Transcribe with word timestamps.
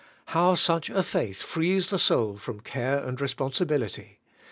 How 0.29 0.55
such 0.55 0.89
a 0.89 1.03
faith 1.03 1.43
frees 1.43 1.91
the 1.91 1.99
soul 1.99 2.35
from 2.37 2.61
care 2.61 2.97
and 2.97 3.19
responsi 3.19 3.67
bility! 3.67 4.15